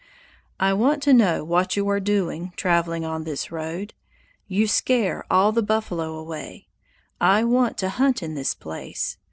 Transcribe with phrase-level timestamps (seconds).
[0.59, 3.93] "I want to know what you are doing, traveling on this road.
[4.47, 6.65] You scare all the buffalo away.
[7.19, 9.17] I want to hunt in this place.